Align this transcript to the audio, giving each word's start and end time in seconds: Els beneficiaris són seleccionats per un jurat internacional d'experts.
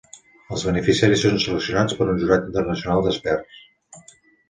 Els 0.55 0.63
beneficiaris 0.69 1.21
són 1.27 1.37
seleccionats 1.45 1.99
per 2.01 2.09
un 2.09 2.19
jurat 2.25 2.51
internacional 2.51 3.09
d'experts. 3.09 3.65